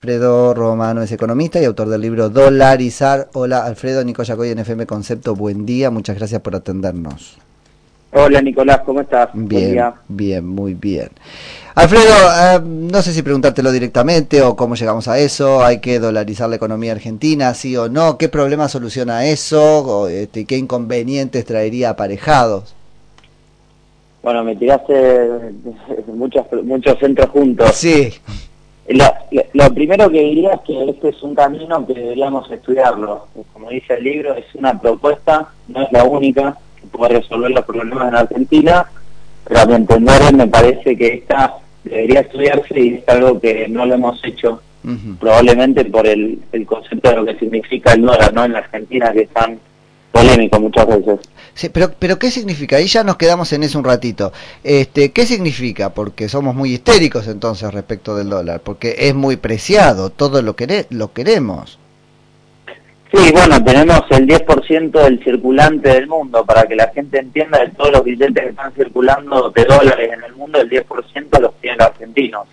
[0.00, 3.30] Alfredo Romano es economista y autor del libro Dolarizar.
[3.32, 7.36] Hola Alfredo, Nicolás Yacoy en FM Concepto, buen día, muchas gracias por atendernos.
[8.12, 9.30] Hola Nicolás, ¿cómo estás?
[9.34, 11.08] Bien, bien, muy bien.
[11.74, 16.48] Alfredo, eh, no sé si preguntártelo directamente o cómo llegamos a eso, hay que dolarizar
[16.48, 21.90] la economía argentina, sí o no, qué problema soluciona eso, o, este, qué inconvenientes traería
[21.90, 22.72] aparejados.
[24.22, 25.28] Bueno, me tiraste
[26.06, 27.74] muchos, muchos centros juntos.
[27.74, 28.12] Sí.
[28.88, 33.26] Lo, primero que diría es que este es un camino que deberíamos estudiarlo.
[33.52, 37.64] Como dice el libro, es una propuesta, no es la única que puede resolver los
[37.66, 38.86] problemas en Argentina,
[39.44, 43.84] pero a mi entender me parece que esta debería estudiarse y es algo que no
[43.84, 44.62] lo hemos hecho,
[45.20, 48.44] probablemente por el, el concepto de lo que significa el dólar ¿no?
[48.46, 49.58] en la Argentina, que están
[50.12, 51.20] polémico muchas veces.
[51.54, 52.76] Sí, pero, pero ¿qué significa?
[52.76, 54.32] Ahí ya nos quedamos en eso un ratito.
[54.62, 55.90] Este, ¿Qué significa?
[55.90, 60.86] Porque somos muy histéricos entonces respecto del dólar, porque es muy preciado, todo lo, que
[60.90, 61.78] lo queremos.
[63.12, 67.70] Sí, bueno, tenemos el 10% del circulante del mundo, para que la gente entienda de
[67.70, 71.78] todos los billetes que están circulando de dólares en el mundo, el 10% los tienen
[71.78, 72.46] los argentinos.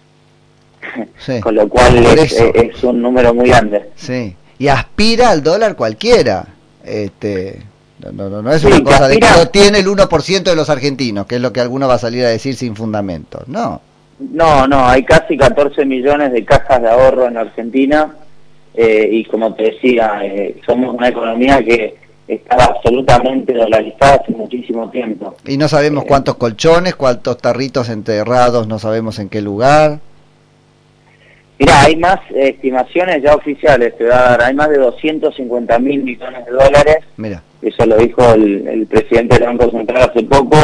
[1.41, 3.89] Con lo cual es, es un número muy grande.
[3.95, 6.54] Sí, y aspira al dólar cualquiera.
[6.85, 7.61] Este,
[8.13, 11.25] no, no, no es una cosa de que lo tiene el 1% de los argentinos,
[11.25, 13.43] que es lo que alguno va a salir a decir sin fundamento.
[13.47, 13.81] No.
[14.19, 18.15] No, no, hay casi 14 millones de cajas de ahorro en Argentina
[18.73, 21.95] eh, y como te decía, eh, somos una economía que
[22.27, 25.35] estaba absolutamente dolarizada hace muchísimo tiempo.
[25.45, 29.99] Y no sabemos eh, cuántos colchones, cuántos tarritos enterrados, no sabemos en qué lugar.
[31.57, 36.03] Mira, hay más estimaciones ya oficiales, te va a dar, hay más de 250 mil
[36.03, 36.97] millones de dólares.
[37.15, 37.41] Mira.
[37.61, 40.57] Eso lo dijo el, presidente del Banco Central hace poco.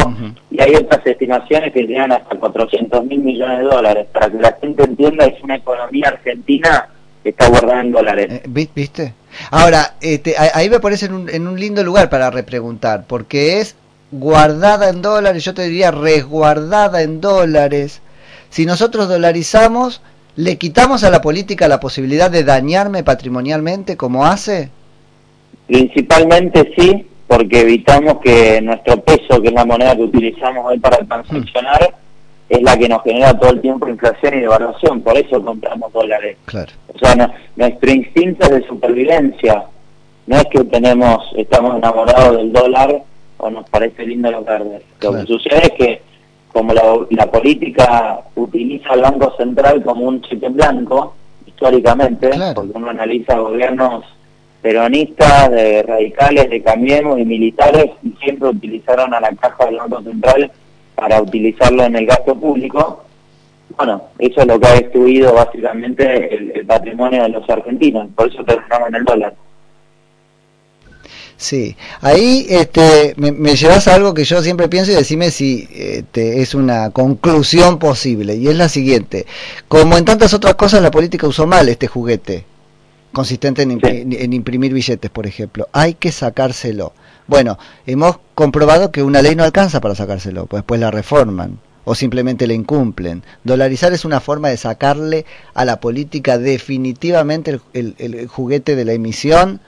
[0.52, 4.08] Y hay otras estimaciones que llegan hasta 400 mil millones de dólares.
[4.12, 6.90] Para que la gente entienda, es una economía argentina
[7.24, 8.28] que está guardada en dólares.
[8.30, 9.14] Eh, ¿Viste?
[9.50, 13.76] Ahora, este, ahí me parece en un, en un lindo lugar para repreguntar, porque es
[14.12, 18.02] guardada en dólares, yo te diría resguardada en dólares.
[18.50, 20.02] Si nosotros dolarizamos
[20.36, 24.70] ¿Le quitamos a la política la posibilidad de dañarme patrimonialmente como hace?
[25.68, 30.98] Principalmente sí, porque evitamos que nuestro peso, que es la moneda que utilizamos hoy para
[30.98, 31.96] transaccionar,
[32.48, 36.38] es la que nos genera todo el tiempo inflación y devaluación, por eso compramos dólares.
[36.46, 36.72] Claro.
[36.94, 39.64] O sea, nuestro instinto es de supervivencia,
[40.28, 43.04] no es que tenemos, estamos enamorados del dólar
[43.38, 44.84] o nos parece lindo los verdes.
[45.02, 46.02] Lo que sucede es que
[46.52, 53.38] como la, política utiliza al Banco Central como un cheque blanco, históricamente, porque uno analiza
[53.38, 54.04] gobiernos
[54.62, 60.02] peronistas, de radicales, de Cambiemos y militares, y siempre utilizaron a la caja del Banco
[60.04, 60.52] Central
[60.96, 63.04] para utilizarlo en el gasto público.
[63.78, 68.28] Bueno, eso es lo que ha destruido básicamente el, el patrimonio de los argentinos, por
[68.28, 69.34] eso terminamos en el dólar.
[71.42, 76.44] Sí, ahí este, me, llevas a algo que yo siempre pienso y decime si este,
[76.44, 78.36] es una conclusión posible.
[78.36, 79.26] Y es la siguiente,
[79.68, 82.46] como en tantas otras cosas la política usó mal este juguete,
[83.12, 85.68] consistente en, en imprimir billetes, por ejemplo.
[85.72, 86.94] Hay que sacárselo.
[87.26, 87.58] Bueno,
[87.88, 92.46] hemos comprobado que una ley no alcanza para sacárselo, pues después la reforman o simplemente
[92.46, 93.24] la incumplen.
[93.44, 95.26] Dolarizar es una forma de sacarle
[95.56, 99.60] a la política definitivamente el juguete de la emisión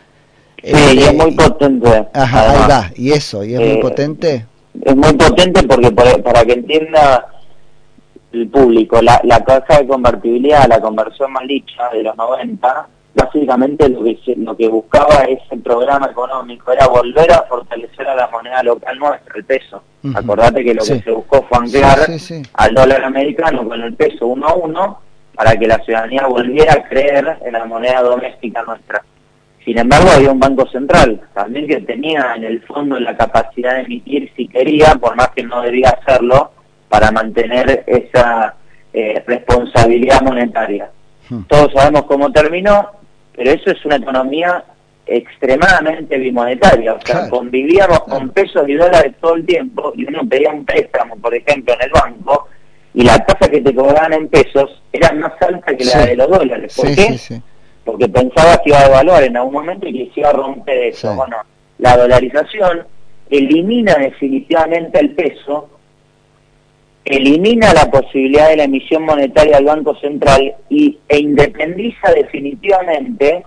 [0.63, 2.07] Sí, y es muy potente.
[2.13, 4.45] Ajá, ahí va, y eso, y es muy eh, potente.
[4.81, 7.27] Es muy potente porque para, que entienda
[8.31, 13.89] el público, la, la caja de convertibilidad, la conversión más licha de los 90, básicamente
[13.89, 18.63] lo que, lo que buscaba ese programa económico era volver a fortalecer a la moneda
[18.63, 19.83] local nuestra, el peso.
[20.15, 21.99] Acordate que lo que se buscó fue anclar
[22.53, 24.99] al dólar americano con el peso uno a uno
[25.35, 29.03] para que la ciudadanía volviera a creer en la moneda doméstica nuestra.
[29.65, 33.81] Sin embargo, había un banco central también que tenía en el fondo la capacidad de
[33.81, 36.51] emitir si quería, por más que no debía hacerlo,
[36.89, 38.55] para mantener esa
[38.91, 40.89] eh, responsabilidad monetaria.
[41.29, 41.43] Hmm.
[41.47, 42.91] Todos sabemos cómo terminó,
[43.35, 44.63] pero eso es una economía
[45.05, 50.51] extremadamente bimonetaria, o sea, convivíamos con pesos y dólares todo el tiempo y uno pedía
[50.51, 52.47] un préstamo, por ejemplo, en el banco,
[52.93, 56.29] y la tasa que te cobraban en pesos era más alta que la de los
[56.29, 56.73] dólares.
[56.75, 57.17] ¿Por qué?
[57.83, 60.83] Porque pensaba que iba a devaluar en algún momento y que se iba a romper
[60.83, 61.15] eso.
[61.15, 61.37] Bueno,
[61.79, 62.85] la dolarización
[63.29, 65.69] elimina definitivamente el peso,
[67.03, 73.43] elimina la posibilidad de la emisión monetaria del Banco Central y, e independiza definitivamente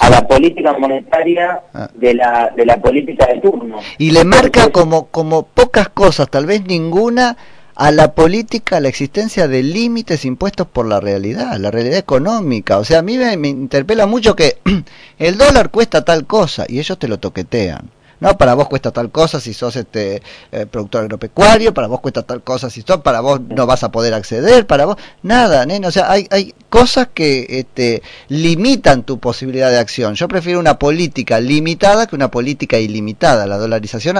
[0.00, 1.88] a la política monetaria ah.
[1.94, 3.78] de la, de la política de turno.
[3.96, 7.36] Y le marca como, como pocas cosas, tal vez ninguna,
[7.80, 12.76] a la política la existencia de límites impuestos por la realidad, la realidad económica.
[12.76, 14.58] O sea, a mí me, interpela mucho que
[15.18, 17.88] el dólar cuesta tal cosa y ellos te lo toquetean.
[18.20, 20.20] No, para vos cuesta tal cosa si sos este
[20.52, 23.90] eh, productor agropecuario, para vos cuesta tal cosa si sos, para vos no vas a
[23.90, 29.18] poder acceder, para vos nada, nene, o sea, hay hay cosas que este limitan tu
[29.18, 30.16] posibilidad de acción.
[30.16, 33.46] Yo prefiero una política limitada que una política ilimitada.
[33.46, 34.18] La dolarización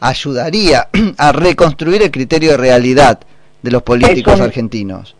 [0.00, 0.88] ayudaría
[1.18, 3.20] a reconstruir el criterio de realidad
[3.62, 5.16] de los políticos un, argentinos.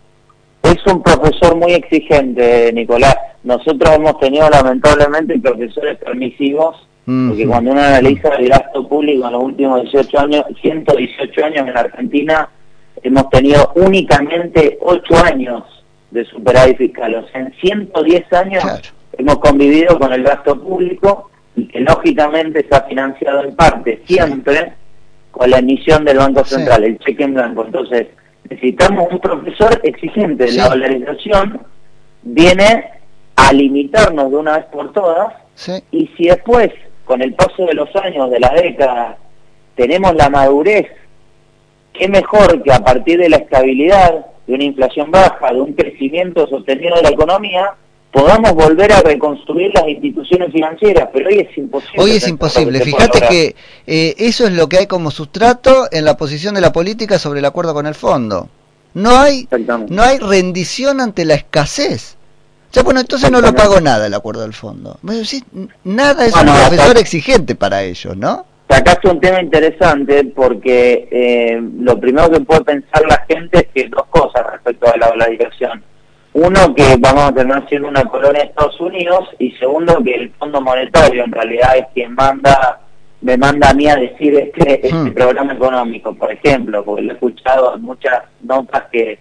[0.62, 3.16] Es un profesor muy exigente, Nicolás.
[3.44, 9.42] Nosotros hemos tenido lamentablemente profesores permisivos porque cuando uno analiza el gasto público en los
[9.44, 12.48] últimos 18 años, 118 años en Argentina,
[13.00, 15.62] hemos tenido únicamente 8 años
[16.10, 17.14] de superávit fiscal.
[17.14, 18.64] O sea, en 110 años
[19.16, 24.74] hemos convivido con el gasto público y que lógicamente está financiado en parte siempre
[25.30, 27.64] con la emisión del Banco Central, el cheque en blanco.
[27.64, 28.08] Entonces,
[28.48, 30.52] necesitamos un profesor exigente.
[30.52, 31.60] La valorización
[32.22, 32.90] viene
[33.36, 35.34] a limitarnos de una vez por todas
[35.90, 36.70] y si después
[37.04, 39.16] con el paso de los años, de las décadas,
[39.76, 40.86] tenemos la madurez,
[41.92, 46.46] qué mejor que a partir de la estabilidad, de una inflación baja, de un crecimiento
[46.48, 47.74] sostenido de la economía,
[48.12, 52.02] podamos volver a reconstruir las instituciones financieras, pero hoy es imposible.
[52.02, 52.80] Hoy es imposible.
[52.80, 53.56] Fíjate que
[53.86, 57.40] eh, eso es lo que hay como sustrato en la posición de la política sobre
[57.40, 58.48] el acuerdo con el fondo.
[58.94, 59.46] No hay,
[59.90, 62.16] no hay rendición ante la escasez.
[62.72, 64.98] Ya bueno, entonces no lo pago nada el acuerdo del fondo.
[65.84, 68.46] nada es un profesor exigente para ellos, ¿no?
[68.68, 73.88] Sacaste un tema interesante porque eh, lo primero que puede pensar la gente es que
[73.88, 75.82] dos cosas respecto a la dolarización.
[76.38, 80.30] Uno, que vamos a terminar siendo una colonia de Estados Unidos y segundo, que el
[80.32, 82.80] Fondo Monetario en realidad es quien manda
[83.22, 85.14] me manda a mí a decir este, este hmm.
[85.14, 89.18] programa económico, por ejemplo, porque lo he escuchado en muchas notas que,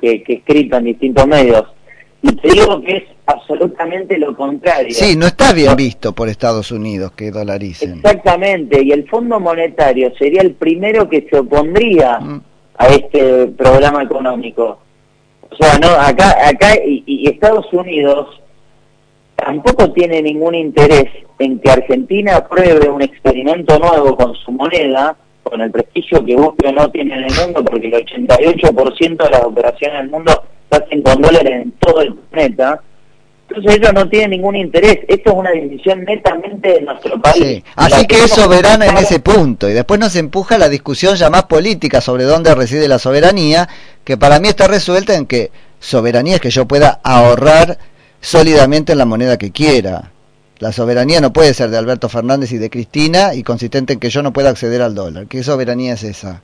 [0.00, 1.64] que, que he escrito en distintos medios
[2.22, 4.94] y te digo que es absolutamente lo contrario.
[4.94, 7.94] Sí, no está bien visto por Estados Unidos que dolaricen.
[7.96, 12.40] Exactamente, y el Fondo Monetario sería el primero que se opondría mm.
[12.78, 14.85] a este programa económico.
[15.58, 18.40] O sea, no, acá, acá y, Estados Unidos
[19.36, 21.06] tampoco tiene ningún interés
[21.38, 26.72] en que Argentina apruebe un experimento nuevo con su moneda, con el prestigio que busque
[26.72, 31.22] no tiene en el mundo, porque el 88% de las operaciones del mundo hacen con
[31.22, 32.82] dólares en todo el planeta.
[33.48, 34.98] Entonces ellos no tienen ningún interés.
[35.06, 37.62] Esto es una decisión netamente de nuestro país.
[37.76, 39.68] Así que, es soberana en ese punto.
[39.68, 43.68] Y después nos empuja la discusión ya más política sobre dónde reside la soberanía,
[44.04, 47.78] que para mí está resuelta en que soberanía es que yo pueda ahorrar
[48.20, 50.10] sólidamente en la moneda que quiera.
[50.58, 54.10] La soberanía no puede ser de Alberto Fernández y de Cristina y consistente en que
[54.10, 55.26] yo no pueda acceder al dólar.
[55.26, 56.42] ¿Qué soberanía es esa?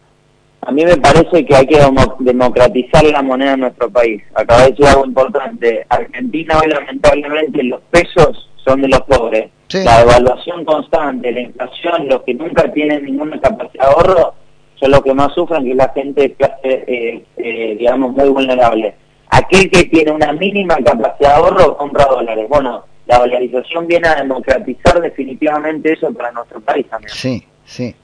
[0.65, 1.81] A mí me parece que hay que
[2.21, 4.23] democratizar la moneda en nuestro país.
[4.35, 5.85] Acaba de decir algo importante.
[5.89, 9.51] Argentina hoy lamentablemente los pesos son de los pobres.
[9.73, 14.35] La devaluación constante, la inflación, los que nunca tienen ninguna capacidad de ahorro,
[14.77, 18.95] son los que más sufren, que la gente es clase, eh, eh, digamos, muy vulnerable.
[19.31, 22.47] Aquel que tiene una mínima capacidad de ahorro compra dólares.
[22.49, 27.13] Bueno, la dolarización viene a democratizar definitivamente eso para nuestro país también.
[27.13, 27.95] Sí, sí.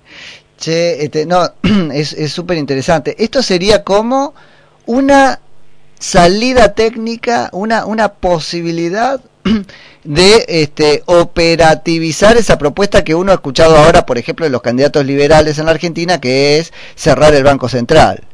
[0.58, 1.43] Che, este, no,
[1.93, 3.14] es súper interesante.
[3.19, 4.34] Esto sería como
[4.87, 5.40] una
[5.99, 9.20] salida técnica, una, una posibilidad
[10.05, 15.04] de este, operativizar esa propuesta que uno ha escuchado ahora, por ejemplo, de los candidatos
[15.04, 18.25] liberales en la Argentina, que es cerrar el Banco Central.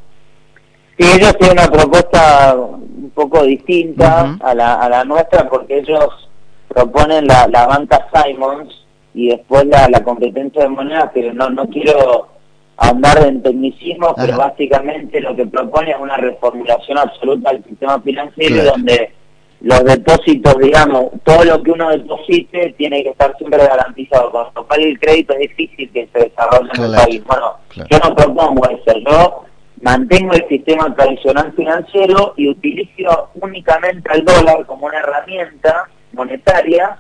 [0.98, 6.28] Sí, ellos tienen una propuesta un poco distinta a, la, a la nuestra porque ellos
[6.68, 8.83] proponen la, la banca Simons,
[9.14, 12.28] y después la, la competencia de moneda, pero no, no quiero
[12.76, 18.64] ahondar en tecnicismo, pero básicamente lo que propone es una reformulación absoluta del sistema financiero
[18.64, 19.12] donde
[19.60, 24.66] los depósitos, digamos, todo lo que uno deposite tiene que estar siempre garantizado, con lo
[24.66, 27.24] cual el crédito es difícil que se desarrolle en el país.
[27.24, 29.44] Bueno, yo no propongo eso, yo
[29.80, 36.98] mantengo el sistema tradicional financiero y utilizo únicamente al dólar como una herramienta monetaria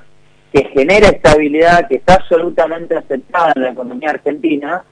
[0.54, 4.84] que genera estabilidad, que está absolutamente aceptada en la economía argentina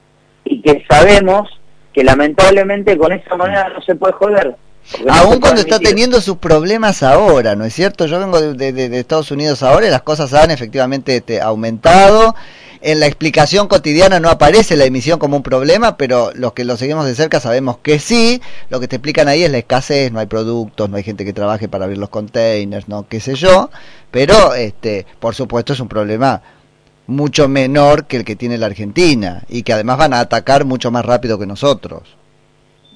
[0.43, 1.47] y que sabemos
[1.93, 4.57] que lamentablemente con esa moneda no se puede joder.
[5.09, 8.07] Aún cuando está teniendo sus problemas ahora, ¿no es cierto?
[8.07, 12.35] Yo vengo de, Estados Unidos ahora y las cosas han efectivamente este, aumentado
[12.85, 16.75] en la explicación cotidiana no aparece la emisión como un problema, pero los que lo
[16.75, 18.41] seguimos de cerca sabemos que sí.
[18.69, 21.31] Lo que te explican ahí es la escasez, no hay productos, no hay gente que
[21.31, 23.69] trabaje para abrir los containers, no qué sé yo.
[24.11, 26.41] Pero, este, por supuesto, es un problema
[27.07, 30.91] mucho menor que el que tiene la Argentina y que además van a atacar mucho
[30.91, 32.17] más rápido que nosotros.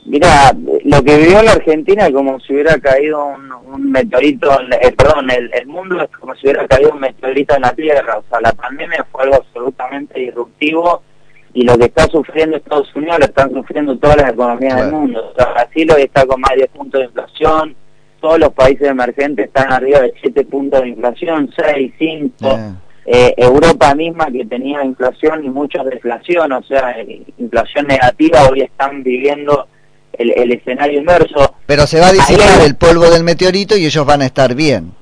[0.08, 0.54] Mira,
[0.86, 4.50] lo que vivió la Argentina es como si hubiera caído un, meteorito,
[4.82, 8.18] eh, perdón, el, el, mundo es como si hubiera caído un meteorito en la Tierra.
[8.18, 11.04] O sea, la pandemia fue algo absolutamente disruptivo
[11.54, 15.32] y lo que está sufriendo Estados Unidos lo están sufriendo todas las economías del mundo.
[15.32, 17.76] O sea, Brasil hoy está con más de 10 puntos de inflación,
[18.22, 22.60] todos los países emergentes están arriba de 7 puntos de inflación, 6, 5.
[23.08, 28.62] Eh, Europa misma que tenía inflación y mucha deflación, o sea, eh, inflación negativa, hoy
[28.62, 29.68] están viviendo
[30.18, 31.56] el, escenario inverso.
[31.66, 34.94] Pero se va a disipar el polvo del meteorito y ellos van a estar bien.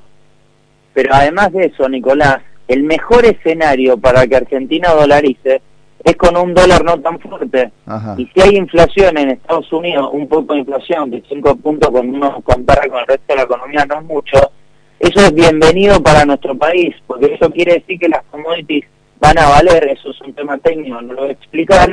[0.94, 5.62] Pero además de eso, Nicolás, el mejor escenario para que Argentina dolarice
[6.04, 7.72] es con un dólar no tan fuerte.
[8.18, 12.16] Y si hay inflación en Estados Unidos, un poco de inflación, de 5 puntos cuando
[12.16, 14.52] uno compara con el resto de la economía, no es mucho,
[15.00, 18.86] eso es bienvenido para nuestro país, porque eso quiere decir que las commodities
[19.20, 21.92] van a valer, eso es un tema técnico, no lo voy a explicar,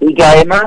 [0.00, 0.64] y que además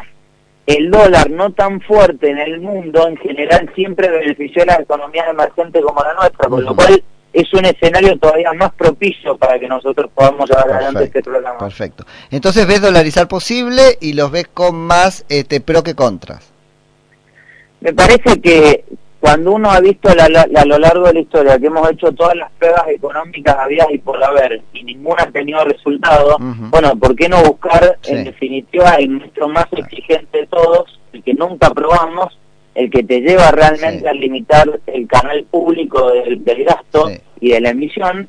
[0.65, 5.27] el dólar no tan fuerte en el mundo en general siempre benefició a las economías
[5.29, 7.03] emergentes como la nuestra, con lo cual
[7.33, 11.57] es un escenario todavía más propicio para que nosotros podamos llevar adelante este programa.
[11.57, 12.05] Perfecto.
[12.29, 16.51] Entonces ves dolarizar posible y los ves con más este, pro que contras.
[17.81, 18.85] Me parece que
[19.23, 22.51] cuando uno ha visto a lo largo de la historia que hemos hecho todas las
[22.59, 27.41] pruebas económicas habidas y por haber y ninguna ha tenido resultado, bueno, ¿por qué no
[27.41, 32.37] buscar en definitiva el nuestro más exigente de todos, el que nunca probamos,
[32.75, 37.69] el que te lleva realmente a limitar el canal público del, gasto y de la
[37.69, 38.27] emisión?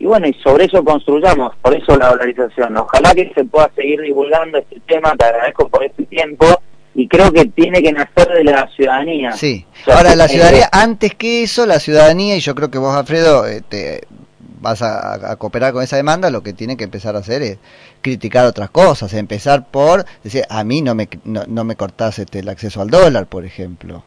[0.00, 2.76] Y bueno, y sobre eso construyamos, por eso la dolarización.
[2.78, 6.46] Ojalá que se pueda seguir divulgando este tema, te agradezco por este tiempo
[6.94, 9.32] y creo que tiene que nacer de la ciudadanía.
[9.32, 9.64] Sí.
[9.86, 14.02] Ahora, la ciudadanía, antes que eso, la ciudadanía, y yo creo que vos, Alfredo, te
[14.60, 17.58] vas a, cooperar con esa demanda, lo que tiene que empezar a hacer es
[18.00, 22.48] criticar otras cosas, empezar por decir, a mí no me, no, me cortás este, el
[22.48, 24.04] acceso al dólar, por ejemplo.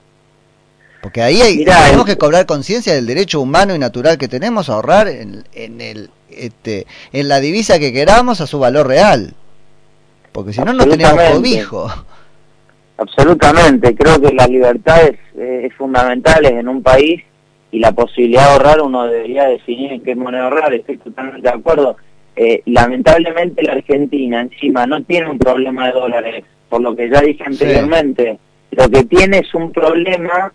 [1.01, 4.73] Porque ahí hay, tenemos que cobrar conciencia del derecho humano y natural que tenemos a
[4.73, 9.35] ahorrar en, en, el, este, en la divisa que queramos a su valor real.
[10.31, 11.91] Porque si no, no tenemos cobijo.
[12.97, 17.21] Absolutamente, creo que las libertades eh, es fundamentales en un país
[17.71, 21.53] y la posibilidad de ahorrar uno debería definir en qué moneda ahorrar, estoy totalmente de
[21.53, 21.97] acuerdo.
[22.37, 27.19] Eh, lamentablemente la Argentina encima no tiene un problema de dólares, por lo que ya
[27.19, 28.39] dije anteriormente,
[28.71, 30.53] lo que tiene es un problema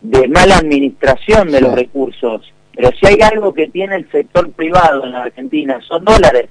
[0.00, 5.04] de mala administración de los recursos, pero si hay algo que tiene el sector privado
[5.04, 6.48] en la Argentina son dólares.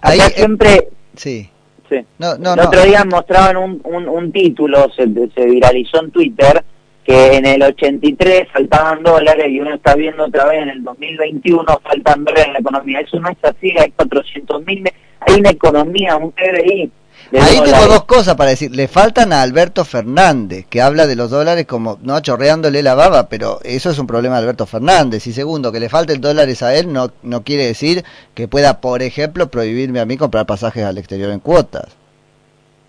[0.00, 0.88] Ahí, eh, siempre...
[1.14, 1.50] Sí
[1.88, 2.04] Sí.
[2.18, 6.64] No, no, el otro día mostraban un, un, título, se, se, viralizó en Twitter,
[7.04, 11.64] que en el 83 faltaban dólares y uno está viendo otra vez en el 2021
[11.82, 13.00] faltan dólares en la economía.
[13.00, 14.84] Eso no es así, hay 400 mil,
[15.20, 16.90] hay una economía, un PBI
[17.32, 18.74] Ahí tengo dos cosas para decir.
[18.74, 23.28] Le faltan a Alberto Fernández, que habla de los dólares como no chorreándole la baba,
[23.28, 25.26] pero eso es un problema de Alberto Fernández.
[25.26, 28.04] Y segundo, que le falten dólares a él no, no quiere decir
[28.34, 31.96] que pueda, por ejemplo, prohibirme a mí comprar pasajes al exterior en cuotas.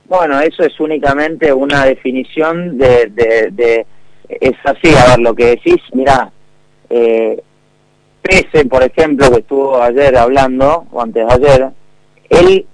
[0.05, 3.07] Bueno, eso es únicamente una definición de...
[3.11, 3.85] de,
[4.29, 6.29] es así, a ver, lo que decís, mira,
[6.89, 7.41] eh,
[8.27, 11.69] Pese, por ejemplo, que estuvo ayer hablando, o antes de ayer,
[12.29, 12.65] él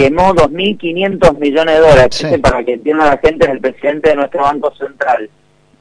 [0.00, 2.26] quemó 2.500 millones de dólares.
[2.40, 5.28] Para que entienda la gente, es el presidente de nuestro Banco Central.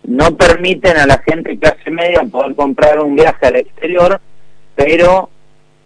[0.03, 4.19] No permiten a la gente clase media poder comprar un viaje al exterior,
[4.75, 5.29] pero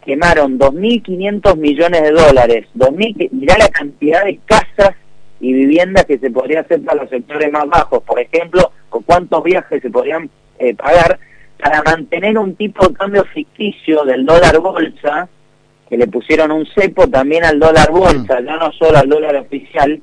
[0.03, 2.65] quemaron 2.500 millones de dólares.
[2.73, 4.95] 2000, mirá la cantidad de casas
[5.39, 9.43] y viviendas que se podría hacer para los sectores más bajos, por ejemplo, o cuántos
[9.43, 11.19] viajes se podrían eh, pagar
[11.61, 15.29] para mantener un tipo de cambio ficticio del dólar bolsa
[15.93, 20.01] que le pusieron un cepo también al dólar bolsa, ya no solo al dólar oficial,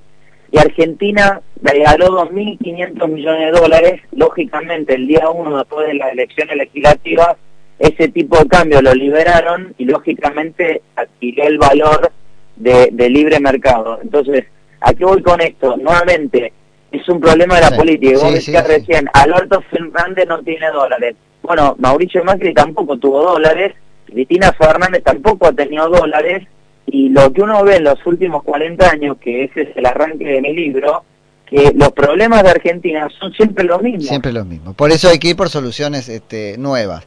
[0.52, 6.56] y Argentina regaló 2.500 millones de dólares, lógicamente el día uno después de las elecciones
[6.59, 7.37] legislativas,
[7.80, 12.12] ese tipo de cambio lo liberaron y lógicamente adquirió el valor
[12.54, 13.99] de, libre mercado.
[14.00, 14.44] Entonces,
[14.80, 15.76] ¿a qué voy con esto?
[15.76, 16.52] Nuevamente,
[16.92, 18.16] es un problema de la política.
[18.23, 21.16] Vos decías recién, Alberto Fernández no tiene dólares.
[21.42, 23.75] Bueno, Mauricio Macri tampoco tuvo dólares,
[24.11, 26.47] Cristina Fernández tampoco ha tenido dólares
[26.87, 30.25] y lo que uno ve en los últimos 40 años, que ese es el arranque
[30.25, 31.05] de mi libro,
[31.47, 34.07] que los problemas de Argentina son siempre los mismos.
[34.07, 34.75] Siempre los mismos.
[34.75, 37.05] Por eso hay que ir por soluciones este, nuevas.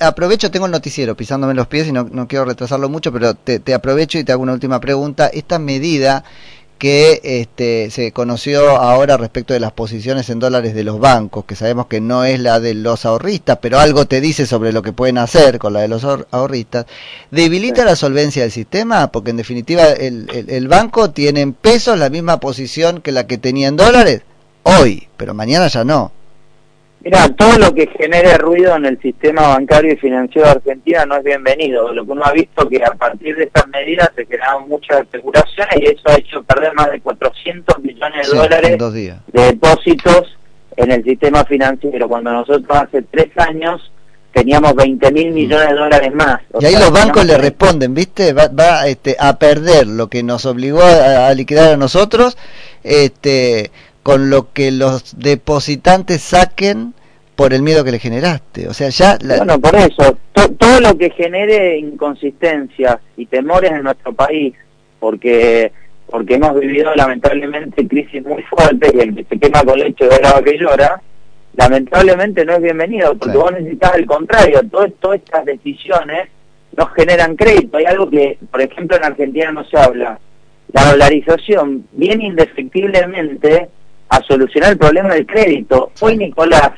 [0.00, 3.74] aprovecho, tengo el noticiero pisándome los pies y no, no quiero retrasarlo mucho, pero te
[3.74, 5.28] aprovecho y te hago una última pregunta.
[5.28, 6.24] Esta medida
[6.78, 11.56] que este, se conoció ahora respecto de las posiciones en dólares de los bancos, que
[11.56, 14.92] sabemos que no es la de los ahorristas, pero algo te dice sobre lo que
[14.92, 16.86] pueden hacer con la de los ahorristas,
[17.30, 22.10] debilita la solvencia del sistema, porque en definitiva el, el, banco tiene en pesos la
[22.10, 24.22] misma posición que la que tenía en dólares.
[24.64, 26.12] hoy, pero mañana ya no.
[27.04, 31.16] Mira, todo lo que genere ruido en el sistema bancario y financiero de Argentina no
[31.16, 31.92] es bienvenido.
[31.92, 35.76] Lo que uno ha visto que a partir de estas medidas se generaron muchas especulaciones
[35.82, 40.38] y eso ha hecho perder más de 400 millones de dólares de depósitos
[40.76, 43.92] en el sistema financiero, cuando nosotros hace tres años
[44.32, 45.34] teníamos 20 mil mm.
[45.34, 46.40] millones de dólares más.
[46.58, 48.32] y ahí los bancos le responden, ¿viste?
[48.32, 52.38] Va, va este, a perder lo que nos obligó a, a liquidar a nosotros,
[52.82, 53.70] este
[54.04, 56.94] con lo que los depositantes saquen
[57.34, 58.68] por el miedo que le generaste.
[58.68, 59.18] O sea, ya...
[59.18, 64.54] Bueno, por eso, todo lo que genere inconsistencias y temores en nuestro país,
[65.00, 65.72] porque
[66.06, 70.20] porque hemos vivido lamentablemente crisis muy fuertes y el que se quema con leche de
[70.20, 71.00] la que llora,
[71.56, 76.28] lamentablemente no es bienvenido, porque vos necesitas el contrario, todas estas decisiones
[76.76, 77.78] no generan crédito.
[77.78, 80.20] Hay algo que, por ejemplo, en Argentina no se habla.
[80.72, 83.70] La dolarización viene indefectiblemente
[84.16, 85.90] a solucionar el problema del crédito.
[86.00, 86.72] Hoy, Nicolás,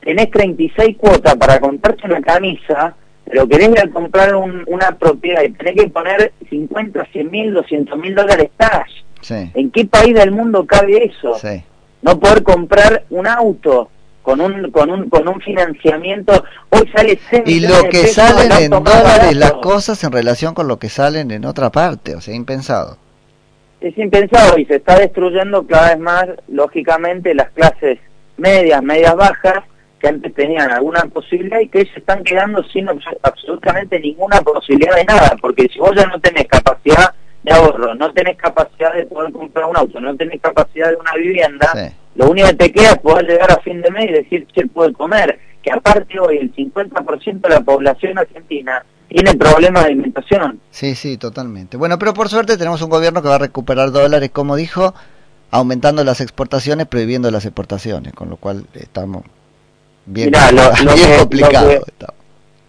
[0.00, 5.50] tenés 36 cuotas para comprarte una camisa, pero querés ir a comprar una propiedad y
[5.52, 9.02] tenés que poner 50, 100 mil, 200 mil dólares cash.
[9.54, 11.36] ¿En qué país del mundo cabe eso?
[12.02, 13.90] No poder comprar un auto
[14.22, 17.16] con un con un con un financiamiento hoy sale
[17.46, 21.44] y lo que salen en dólares las cosas en relación con lo que salen en
[21.44, 22.98] otra parte o sea impensado
[23.88, 27.98] es impensado y se está destruyendo cada vez más, lógicamente, las clases
[28.36, 29.64] medias, medias bajas,
[29.98, 32.88] que antes tenían alguna posibilidad y que se están quedando sin
[33.22, 38.12] absolutamente ninguna posibilidad de nada, porque si vos ya no tenés capacidad de ahorro, no
[38.12, 41.72] tenés capacidad de poder comprar un auto, no tenés capacidad de una vivienda,
[42.16, 44.66] lo único que te queda es poder llegar a fin de mes y decir, che,
[44.66, 50.60] puede comer, que aparte hoy el 50% de la población argentina tiene problemas de alimentación.
[50.70, 51.76] Sí, sí, totalmente.
[51.76, 54.94] Bueno, pero por suerte tenemos un gobierno que va a recuperar dólares, como dijo,
[55.50, 59.24] aumentando las exportaciones, prohibiendo las exportaciones, con lo cual estamos
[60.06, 60.32] bien,
[61.18, 61.84] complicados.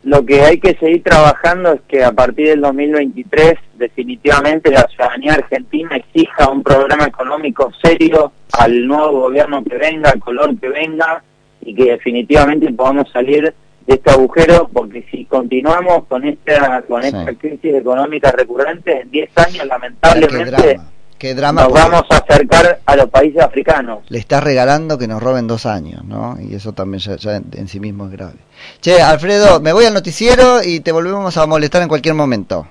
[0.08, 5.34] Lo, que, hay que seguir trabajando es que a partir del 2023 definitivamente la ciudadanía
[5.34, 11.22] argentina exija un programa económico serio al nuevo gobierno que venga, al color que venga,
[11.60, 13.54] y que definitivamente podamos salir
[13.86, 19.30] de este agujero, porque si continuamos con esta con esta crisis económica recurrente, en 10
[19.38, 20.80] años lamentablemente
[21.18, 24.00] qué drama, nos vamos a acercar a los países africanos.
[24.10, 26.38] Le está regalando que nos roben dos años, ¿no?
[26.40, 28.36] Y eso también ya, en, sí mismo es grave.
[28.82, 32.68] Che, Alfredo, me voy al noticiero y te volvemos a molestar en cualquier momento.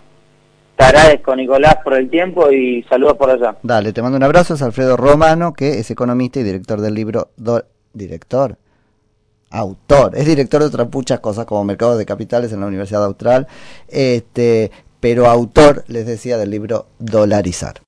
[0.76, 3.56] Te agradezco, Nicolás, por el tiempo y saludos por allá.
[3.62, 4.54] Dale, te mando un abrazo.
[4.54, 7.30] Es Alfredo Romano, que es economista y director del libro...
[7.94, 8.58] ¿Director?
[9.50, 13.46] autor, es director de otras muchas cosas como Mercado de Capitales en la Universidad Austral,
[13.88, 17.82] este, pero autor, les decía, del libro Dolarizar.